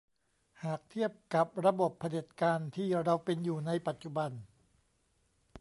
[0.63, 4.31] หากเทียบกับระบบเผด็จการที่เราเป็นอยู่ในปัจจุบัน